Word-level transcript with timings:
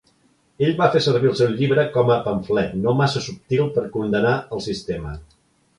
Ell 0.67 0.71
fa 0.79 0.87
servir 1.07 1.29
el 1.31 1.35
seu 1.41 1.53
llibre 1.59 1.83
com 1.97 2.11
a 2.15 2.17
pamflet 2.29 2.75
no 2.87 2.95
massa 3.03 3.25
subtil 3.29 3.65
per 3.79 3.87
condemnar 3.99 4.35
el 4.57 4.69
sistema. 4.71 5.19